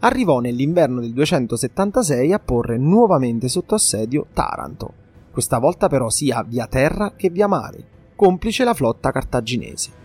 arrivò 0.00 0.40
nell'inverno 0.40 1.00
del 1.00 1.12
276 1.12 2.32
a 2.32 2.38
porre 2.38 2.76
nuovamente 2.76 3.48
sotto 3.48 3.74
assedio 3.74 4.26
Taranto, 4.32 4.92
questa 5.32 5.58
volta 5.58 5.88
però 5.88 6.10
sia 6.10 6.42
via 6.42 6.66
terra 6.66 7.14
che 7.14 7.30
via 7.30 7.46
mare, 7.46 7.84
complice 8.14 8.64
la 8.64 8.74
flotta 8.74 9.10
cartaginese. 9.10 10.01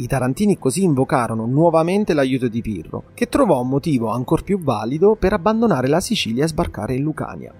I 0.00 0.06
tarantini 0.06 0.58
così 0.58 0.84
invocarono 0.84 1.44
nuovamente 1.44 2.14
l'aiuto 2.14 2.46
di 2.46 2.62
Pirro, 2.62 3.06
che 3.14 3.28
trovò 3.28 3.60
un 3.60 3.68
motivo 3.68 4.10
ancor 4.10 4.44
più 4.44 4.60
valido 4.60 5.16
per 5.16 5.32
abbandonare 5.32 5.88
la 5.88 5.98
Sicilia 5.98 6.44
e 6.44 6.48
sbarcare 6.48 6.94
in 6.94 7.02
Lucania. 7.02 7.52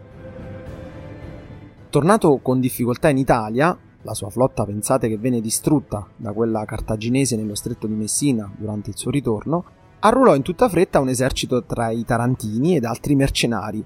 Tornato 1.91 2.39
con 2.39 2.61
difficoltà 2.61 3.09
in 3.09 3.19
Italia, 3.19 3.77
la 4.03 4.15
sua 4.15 4.31
flotta 4.31 4.65
pensate 4.65 5.09
che 5.09 5.19
venne 5.19 5.41
distrutta 5.41 6.07
da 6.15 6.33
quella 6.33 6.65
cartaginese 6.65 7.35
nello 7.35 7.57
stretto 7.57 7.89
di 7.89 7.95
Messina 7.95 8.49
durante 8.57 8.91
il 8.91 8.97
suo 8.97 9.11
ritorno, 9.11 9.65
arruolò 9.99 10.37
in 10.37 10.43
tutta 10.43 10.69
fretta 10.69 11.01
un 11.01 11.09
esercito 11.09 11.65
tra 11.65 11.91
i 11.91 12.05
tarantini 12.05 12.77
ed 12.77 12.85
altri 12.85 13.17
mercenari, 13.17 13.85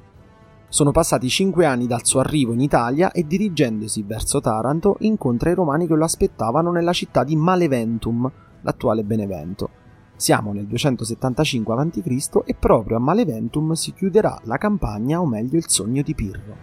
sono 0.72 0.90
passati 0.90 1.28
cinque 1.28 1.66
anni 1.66 1.86
dal 1.86 2.06
suo 2.06 2.20
arrivo 2.20 2.54
in 2.54 2.60
Italia 2.62 3.12
e 3.12 3.26
dirigendosi 3.26 4.02
verso 4.04 4.40
Taranto 4.40 4.96
incontra 5.00 5.50
i 5.50 5.54
romani 5.54 5.86
che 5.86 5.94
lo 5.94 6.04
aspettavano 6.04 6.72
nella 6.72 6.94
città 6.94 7.24
di 7.24 7.36
Maleventum, 7.36 8.32
l'attuale 8.62 9.04
Benevento. 9.04 9.68
Siamo 10.16 10.54
nel 10.54 10.66
275 10.66 11.74
a.C. 11.74 12.40
e 12.46 12.54
proprio 12.54 12.96
a 12.96 13.00
Maleventum 13.00 13.72
si 13.72 13.92
chiuderà 13.92 14.40
la 14.44 14.56
campagna, 14.56 15.20
o 15.20 15.26
meglio 15.26 15.58
il 15.58 15.68
sogno 15.68 16.00
di 16.00 16.14
Pirro. 16.14 16.56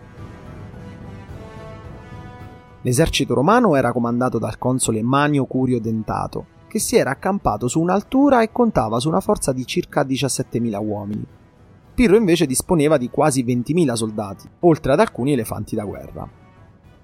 L'esercito 2.81 3.35
romano 3.35 3.75
era 3.75 3.91
comandato 3.91 4.39
dal 4.39 4.57
console 4.57 5.03
Manio 5.03 5.45
Curio 5.45 5.79
Dentato, 5.79 6.45
che 6.67 6.79
si 6.79 6.95
era 6.95 7.11
accampato 7.11 7.67
su 7.67 7.79
un'altura 7.79 8.41
e 8.41 8.51
contava 8.51 8.99
su 8.99 9.07
una 9.07 9.19
forza 9.19 9.53
di 9.53 9.67
circa 9.67 10.01
17.000 10.01 10.83
uomini. 10.83 11.27
Pirro 11.99 12.15
invece 12.15 12.45
disponeva 12.45 12.95
di 12.95 13.09
quasi 13.09 13.43
20.000 13.43 13.91
soldati, 13.91 14.49
oltre 14.61 14.93
ad 14.93 15.01
alcuni 15.01 15.33
elefanti 15.33 15.75
da 15.75 15.83
guerra. 15.83 16.25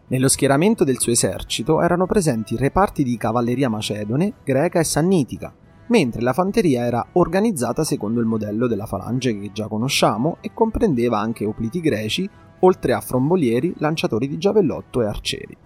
Nello 0.08 0.30
schieramento 0.30 0.86
del 0.86 1.00
suo 1.00 1.12
esercito 1.12 1.82
erano 1.82 2.06
presenti 2.06 2.56
reparti 2.56 3.04
di 3.04 3.18
cavalleria 3.18 3.68
macedone, 3.68 4.36
greca 4.46 4.80
e 4.80 4.86
sannitica, 4.86 5.54
mentre 5.88 6.22
la 6.22 6.32
fanteria 6.32 6.86
era 6.86 7.06
organizzata 7.12 7.84
secondo 7.84 8.22
il 8.22 8.26
modello 8.26 8.68
della 8.68 8.86
falange 8.86 9.38
che 9.38 9.52
già 9.52 9.68
conosciamo 9.68 10.38
e 10.40 10.54
comprendeva 10.54 11.20
anche 11.20 11.44
opliti 11.44 11.82
greci, 11.82 12.30
oltre 12.62 12.94
a 12.94 13.02
frombolieri, 13.02 13.74
lanciatori 13.80 14.30
di 14.30 14.38
giavellotto 14.38 15.02
e 15.02 15.06
arcieri. 15.08 15.58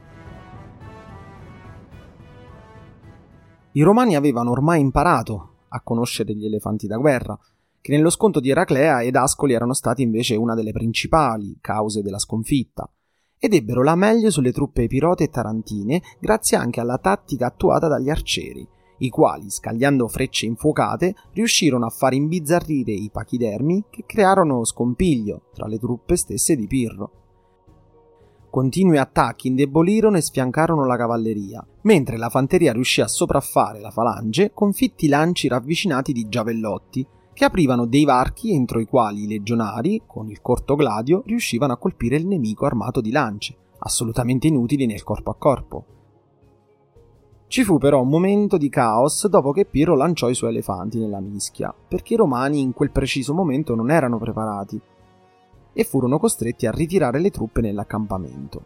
I 3.73 3.81
romani 3.83 4.15
avevano 4.15 4.49
ormai 4.49 4.79
imparato 4.81 5.49
a 5.67 5.81
conoscere 5.81 6.33
gli 6.33 6.45
elefanti 6.45 6.87
da 6.87 6.97
guerra, 6.97 7.37
che 7.81 7.91
nello 7.91 8.09
scontro 8.09 8.41
di 8.41 8.49
Eraclea 8.49 9.01
ed 9.01 9.15
Ascoli 9.15 9.53
erano 9.53 9.73
stati 9.73 10.01
invece 10.01 10.35
una 10.35 10.55
delle 10.55 10.71
principali 10.71 11.57
cause 11.61 12.01
della 12.01 12.19
sconfitta, 12.19 12.89
ed 13.37 13.53
ebbero 13.53 13.83
la 13.83 13.95
meglio 13.95 14.29
sulle 14.29 14.51
truppe 14.51 14.83
epirote 14.83 15.23
e 15.23 15.29
tarantine 15.29 16.01
grazie 16.19 16.57
anche 16.57 16.81
alla 16.81 16.97
tattica 16.97 17.47
attuata 17.47 17.87
dagli 17.87 18.09
arcieri, 18.09 18.67
i 18.99 19.09
quali, 19.09 19.49
scagliando 19.49 20.09
frecce 20.09 20.45
infuocate, 20.45 21.15
riuscirono 21.31 21.85
a 21.85 21.89
far 21.89 22.13
imbizzarrire 22.13 22.91
i 22.91 23.09
pachidermi 23.09 23.85
che 23.89 24.03
crearono 24.05 24.65
scompiglio 24.65 25.43
tra 25.53 25.67
le 25.67 25.79
truppe 25.79 26.17
stesse 26.17 26.57
di 26.57 26.67
Pirro. 26.67 27.11
Continui 28.49 28.97
attacchi 28.97 29.47
indebolirono 29.47 30.17
e 30.17 30.21
sfiancarono 30.21 30.85
la 30.85 30.97
cavalleria, 30.97 31.65
mentre 31.83 32.17
la 32.17 32.29
fanteria 32.29 32.73
riuscì 32.73 32.99
a 32.99 33.07
sopraffare 33.07 33.79
la 33.79 33.91
falange 33.91 34.51
con 34.53 34.73
fitti 34.73 35.07
lanci 35.07 35.47
ravvicinati 35.47 36.11
di 36.11 36.27
giavellotti 36.27 37.07
che 37.39 37.45
aprivano 37.45 37.85
dei 37.85 38.03
varchi 38.03 38.51
entro 38.51 38.81
i 38.81 38.85
quali 38.85 39.23
i 39.23 39.27
legionari, 39.27 40.01
con 40.05 40.29
il 40.29 40.41
corto 40.41 40.75
gladio, 40.75 41.23
riuscivano 41.25 41.71
a 41.71 41.77
colpire 41.77 42.17
il 42.17 42.27
nemico 42.27 42.65
armato 42.65 42.99
di 42.99 43.11
lance, 43.11 43.55
assolutamente 43.77 44.47
inutili 44.47 44.85
nel 44.85 45.05
corpo 45.05 45.29
a 45.29 45.35
corpo. 45.35 45.85
Ci 47.47 47.63
fu 47.63 47.77
però 47.77 48.01
un 48.01 48.09
momento 48.09 48.57
di 48.57 48.67
caos 48.67 49.25
dopo 49.29 49.53
che 49.53 49.63
Piero 49.63 49.95
lanciò 49.95 50.27
i 50.27 50.35
suoi 50.35 50.49
elefanti 50.49 50.99
nella 50.99 51.21
mischia, 51.21 51.73
perché 51.87 52.15
i 52.15 52.17
romani 52.17 52.59
in 52.59 52.73
quel 52.73 52.91
preciso 52.91 53.33
momento 53.33 53.73
non 53.73 53.89
erano 53.89 54.17
preparati 54.17 54.77
e 55.71 55.83
furono 55.85 56.19
costretti 56.19 56.65
a 56.67 56.71
ritirare 56.71 57.21
le 57.21 57.29
truppe 57.29 57.61
nell'accampamento. 57.61 58.63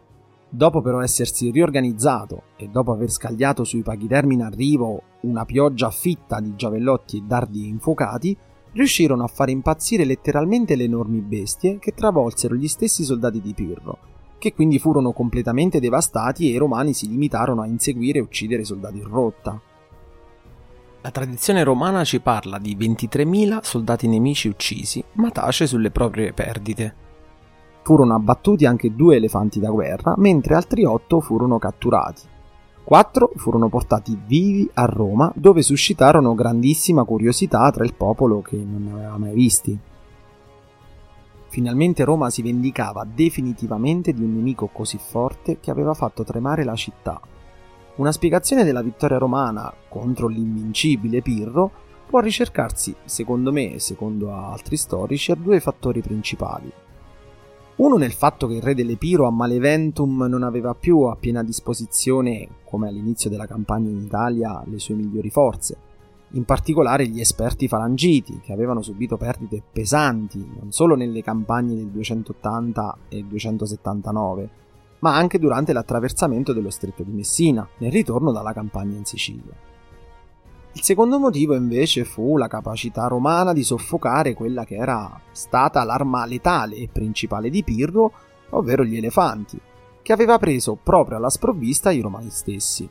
Dopo 0.48 0.80
però 0.80 1.00
essersi 1.00 1.52
riorganizzato 1.52 2.42
e 2.56 2.66
dopo 2.66 2.90
aver 2.90 3.12
scagliato 3.12 3.62
sui 3.62 3.82
paghidermi 3.82 4.34
in 4.34 4.42
arrivo 4.42 5.00
una 5.20 5.44
pioggia 5.44 5.90
fitta 5.90 6.40
di 6.40 6.56
giavellotti 6.56 7.18
e 7.18 7.22
dardi 7.24 7.68
infuocati, 7.68 8.36
riuscirono 8.74 9.24
a 9.24 9.28
far 9.28 9.48
impazzire 9.48 10.04
letteralmente 10.04 10.76
le 10.76 10.84
enormi 10.84 11.20
bestie 11.20 11.78
che 11.78 11.94
travolsero 11.94 12.54
gli 12.54 12.68
stessi 12.68 13.02
soldati 13.02 13.40
di 13.40 13.54
Pirro, 13.54 13.98
che 14.38 14.52
quindi 14.52 14.78
furono 14.78 15.12
completamente 15.12 15.80
devastati 15.80 16.50
e 16.50 16.54
i 16.54 16.58
romani 16.58 16.92
si 16.92 17.08
limitarono 17.08 17.62
a 17.62 17.66
inseguire 17.66 18.18
e 18.18 18.22
uccidere 18.22 18.64
soldati 18.64 18.98
in 18.98 19.08
rotta. 19.08 19.60
La 21.00 21.10
tradizione 21.10 21.62
romana 21.62 22.02
ci 22.02 22.20
parla 22.20 22.58
di 22.58 22.76
23.000 22.76 23.58
soldati 23.62 24.08
nemici 24.08 24.48
uccisi, 24.48 25.04
ma 25.14 25.30
tace 25.30 25.66
sulle 25.66 25.90
proprie 25.90 26.32
perdite. 26.32 26.94
Furono 27.82 28.14
abbattuti 28.14 28.64
anche 28.64 28.94
due 28.94 29.16
elefanti 29.16 29.60
da 29.60 29.68
guerra, 29.68 30.14
mentre 30.16 30.54
altri 30.54 30.84
otto 30.84 31.20
furono 31.20 31.58
catturati. 31.58 32.32
Quattro 32.84 33.32
furono 33.36 33.70
portati 33.70 34.14
vivi 34.26 34.68
a 34.74 34.84
Roma, 34.84 35.32
dove 35.34 35.62
suscitarono 35.62 36.34
grandissima 36.34 37.04
curiosità 37.04 37.70
tra 37.70 37.82
il 37.82 37.94
popolo 37.94 38.42
che 38.42 38.56
non 38.56 38.84
ne 38.84 38.92
aveva 38.92 39.16
mai 39.16 39.32
visti. 39.32 39.78
Finalmente 41.48 42.04
Roma 42.04 42.28
si 42.28 42.42
vendicava 42.42 43.06
definitivamente 43.10 44.12
di 44.12 44.22
un 44.22 44.34
nemico 44.34 44.66
così 44.66 44.98
forte 44.98 45.60
che 45.60 45.70
aveva 45.70 45.94
fatto 45.94 46.24
tremare 46.24 46.62
la 46.62 46.74
città. 46.74 47.18
Una 47.96 48.12
spiegazione 48.12 48.64
della 48.64 48.82
vittoria 48.82 49.16
romana 49.16 49.72
contro 49.88 50.26
l'invincibile 50.26 51.22
Pirro 51.22 51.70
può 52.06 52.20
ricercarsi, 52.20 52.94
secondo 53.04 53.50
me 53.50 53.72
e 53.72 53.78
secondo 53.78 54.30
altri 54.30 54.76
storici, 54.76 55.30
a 55.30 55.36
due 55.36 55.58
fattori 55.58 56.02
principali. 56.02 56.70
Uno 57.76 57.96
nel 57.96 58.12
fatto 58.12 58.46
che 58.46 58.54
il 58.54 58.62
re 58.62 58.72
dell'Epiro 58.72 59.26
a 59.26 59.32
Maleventum 59.32 60.26
non 60.28 60.44
aveva 60.44 60.74
più 60.74 61.00
a 61.00 61.16
piena 61.16 61.42
disposizione, 61.42 62.48
come 62.62 62.86
all'inizio 62.86 63.28
della 63.28 63.46
campagna 63.46 63.90
in 63.90 64.00
Italia, 64.00 64.62
le 64.66 64.78
sue 64.78 64.94
migliori 64.94 65.28
forze, 65.28 65.76
in 66.34 66.44
particolare 66.44 67.08
gli 67.08 67.18
esperti 67.18 67.66
falangiti, 67.66 68.38
che 68.38 68.52
avevano 68.52 68.80
subito 68.80 69.16
perdite 69.16 69.60
pesanti 69.72 70.38
non 70.60 70.70
solo 70.70 70.94
nelle 70.94 71.20
campagne 71.20 71.74
del 71.74 71.88
280 71.88 72.98
e 73.08 73.24
279, 73.24 74.50
ma 75.00 75.16
anche 75.16 75.40
durante 75.40 75.72
l'attraversamento 75.72 76.52
dello 76.52 76.70
stretto 76.70 77.02
di 77.02 77.10
Messina, 77.10 77.68
nel 77.78 77.90
ritorno 77.90 78.30
dalla 78.30 78.52
campagna 78.52 78.96
in 78.96 79.04
Sicilia. 79.04 79.73
Il 80.76 80.82
secondo 80.82 81.20
motivo 81.20 81.54
invece 81.54 82.04
fu 82.04 82.36
la 82.36 82.48
capacità 82.48 83.06
romana 83.06 83.52
di 83.52 83.62
soffocare 83.62 84.34
quella 84.34 84.64
che 84.64 84.74
era 84.74 85.20
stata 85.30 85.84
l'arma 85.84 86.26
letale 86.26 86.74
e 86.74 86.88
principale 86.92 87.48
di 87.48 87.62
Pirro, 87.62 88.12
ovvero 88.50 88.84
gli 88.84 88.96
elefanti, 88.96 89.58
che 90.02 90.12
aveva 90.12 90.36
preso 90.36 90.76
proprio 90.80 91.16
alla 91.16 91.30
sprovvista 91.30 91.92
i 91.92 92.00
romani 92.00 92.28
stessi. 92.28 92.88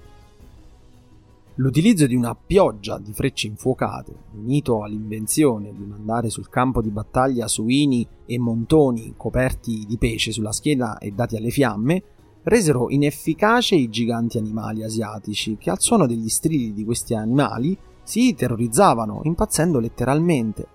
L'utilizzo 1.56 2.08
di 2.08 2.15
una 2.15 2.34
pioggia 2.36 2.98
di 2.98 3.12
frecce 3.12 3.48
infuocate, 3.48 4.15
unito 4.38 4.82
all'invenzione 4.82 5.74
di 5.76 5.84
mandare 5.84 6.30
sul 6.30 6.50
campo 6.50 6.82
di 6.82 6.89
battaglia 6.89 7.50
suini 7.50 8.08
e 8.26 8.39
montoni 8.39 9.13
coperti 9.17 9.86
di 9.86 9.98
pesce 9.98 10.32
sulla 10.32 10.54
schiena 10.54 10.98
e 10.98 11.12
dati 11.12 11.36
alle 11.36 11.52
fiamme, 11.52 12.02
resero 12.44 12.90
inefficace 12.90 13.76
i 13.76 13.90
giganti 13.90 14.38
animali 14.38 14.84
asiatici 14.84 15.58
che 15.58 15.70
al 15.70 15.80
suono 15.80 16.06
degli 16.06 16.30
strilli 16.30 16.74
di 16.74 16.84
questi 16.84 17.14
animali 17.14 17.78
si 18.04 18.36
terrorizzavano, 18.36 19.22
impazzendo 19.24 19.80
letteralmente. 19.80 20.68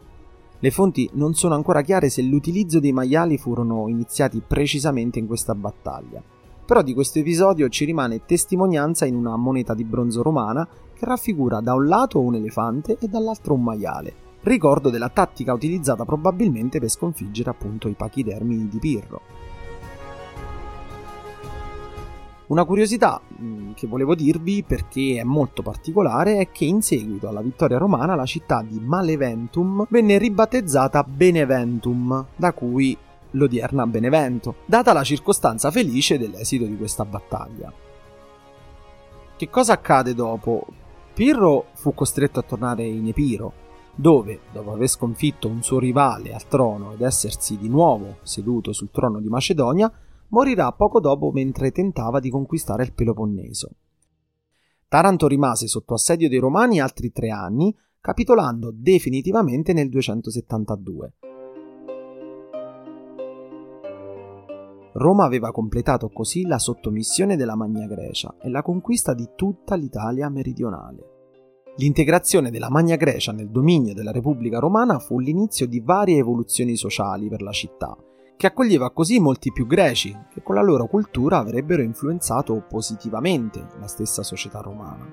Le 0.59 0.71
fonti 0.71 1.09
non 1.13 1.35
sono 1.35 1.55
ancora 1.55 1.83
chiare 1.83 2.09
se 2.09 2.23
l'utilizzo 2.23 2.81
dei 2.81 2.93
maiali 2.93 3.39
furono 3.39 3.89
iniziati 3.89 4.43
precisamente 4.45 5.19
in 5.19 5.27
questa 5.27 5.55
battaglia 5.55 6.23
però 6.69 6.83
di 6.83 6.93
questo 6.93 7.19
episodio 7.19 7.71
ci 7.71 7.87
rimane 7.87 8.27
testimonianza 8.27 9.07
in 9.07 9.15
una 9.15 9.37
moneta 9.37 9.73
di 9.73 9.85
bronzo 9.85 10.21
romana 10.21 10.69
che 10.93 11.07
raffigura 11.07 11.61
da 11.61 11.73
un 11.73 11.87
lato 11.87 12.21
un 12.21 12.35
elefante 12.35 12.99
e 13.01 13.09
dall'altro 13.09 13.55
un 13.55 13.63
maiale, 13.63 14.13
ricordo 14.43 14.91
della 14.91 15.09
tattica 15.09 15.55
utilizzata 15.55 16.05
probabilmente 16.05 16.79
per 16.79 16.91
sconfiggere 16.91 17.49
appunto 17.49 17.89
i 17.89 17.95
pachidermi 17.95 18.69
di 18.69 18.79
Pirro. 18.79 19.23
Una 22.49 22.65
curiosità 22.65 23.21
mm, 23.21 23.73
che 23.75 23.87
volevo 23.87 24.15
dirvi 24.15 24.63
perché 24.63 25.21
è 25.21 25.23
molto 25.23 25.61
particolare 25.63 26.39
è 26.39 26.51
che 26.51 26.65
in 26.65 26.81
seguito 26.81 27.29
alla 27.29 27.43
vittoria 27.43 27.77
romana 27.77 28.15
la 28.15 28.25
città 28.25 28.65
di 28.67 28.81
Maleventum 28.81 29.87
venne 29.91 30.17
ribattezzata 30.17 31.05
Beneventum, 31.05 32.27
da 32.35 32.55
cui 32.55 32.97
l'odierna 33.33 33.87
Benevento, 33.87 34.57
data 34.65 34.95
la 34.95 35.05
circostanza 35.05 35.71
felice 35.71 36.19
dell'esito 36.19 36.65
di 36.65 36.77
questa 36.79 37.05
battaglia. 37.05 37.71
Che 39.37 39.51
cosa 39.51 39.75
accade 39.75 40.15
dopo? 40.15 40.67
Pirro 41.13 41.67
fu 41.75 41.93
costretto 41.93 42.39
a 42.39 42.45
tornare 42.45 42.85
in 42.85 43.09
Epiro, 43.09 43.53
dove, 43.95 44.41
dopo 44.53 44.73
aver 44.73 44.89
sconfitto 44.89 45.49
un 45.49 45.63
suo 45.63 45.79
rivale 45.79 46.33
al 46.33 46.49
trono 46.49 46.95
ed 46.95 47.03
essersi 47.03 47.59
di 47.59 47.69
nuovo 47.69 48.19
seduto 48.23 48.73
sul 48.73 48.91
trono 48.91 49.21
di 49.21 49.29
Macedonia, 49.29 49.93
morirà 50.29 50.73
poco 50.73 51.01
dopo 51.01 51.31
mentre 51.31 51.71
tentava 51.71 52.21
di 52.21 52.31
conquistare 52.31 52.83
il 52.83 52.93
Peloponneso. 52.93 53.71
Taranto 54.89 55.27
rimase 55.27 55.67
sotto 55.67 55.95
assedio 55.95 56.29
dei 56.29 56.39
Romani 56.39 56.81
altri 56.81 57.13
tre 57.13 57.31
anni, 57.31 57.75
capitolando 58.01 58.73
definitivamente 58.75 59.73
nel 59.73 59.89
272. 59.89 61.13
Roma 64.93 65.25
aveva 65.25 65.53
completato 65.53 66.09
così 66.09 66.47
la 66.47 66.59
sottomissione 66.59 67.37
della 67.37 67.55
Magna 67.55 67.87
Grecia 67.87 68.35
e 68.41 68.49
la 68.49 68.63
conquista 68.63 69.15
di 69.15 69.29
tutta 69.37 69.77
l'Italia 69.77 70.29
meridionale. 70.29 71.17
L'integrazione 71.77 72.51
della 72.51 72.71
Magna 72.71 72.97
Grecia 72.97 73.31
nel 73.31 73.51
dominio 73.51 73.95
della 73.95 74.11
Repubblica 74.11 74.59
Romana 74.59 74.99
fu 74.99 75.21
l'inizio 75.21 75.69
di 75.69 75.79
varie 75.79 76.19
evoluzioni 76.19 76.75
sociali 76.75 77.29
per 77.29 77.43
la 77.43 77.53
città, 77.53 77.97
che 78.39 78.47
accoglieva 78.47 78.93
così 78.93 79.19
molti 79.19 79.51
più 79.51 79.67
greci, 79.67 80.17
che 80.31 80.45
con 80.45 80.55
la 80.55 80.63
loro 80.63 80.87
cultura 80.87 81.39
avrebbero 81.39 81.83
influenzato 81.83 82.65
positivamente 82.69 83.67
la 83.81 83.89
stessa 83.89 84.23
società 84.23 84.61
romana. 84.61 85.13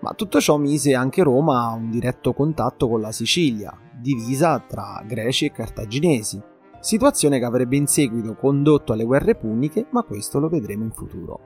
Ma 0.00 0.12
tutto 0.14 0.40
ciò 0.40 0.56
mise 0.56 0.92
anche 0.92 1.22
Roma 1.22 1.68
a 1.68 1.74
un 1.74 1.88
diretto 1.88 2.32
contatto 2.32 2.88
con 2.88 3.00
la 3.00 3.12
Sicilia, 3.12 3.72
divisa 3.94 4.58
tra 4.58 5.00
greci 5.06 5.44
e 5.44 5.52
cartaginesi, 5.52 6.42
situazione 6.80 7.38
che 7.38 7.44
avrebbe 7.44 7.76
in 7.76 7.86
seguito 7.86 8.34
condotto 8.34 8.92
alle 8.92 9.04
guerre 9.04 9.36
puniche, 9.36 9.86
ma 9.90 10.02
questo 10.02 10.40
lo 10.40 10.48
vedremo 10.48 10.82
in 10.82 10.90
futuro. 10.90 11.40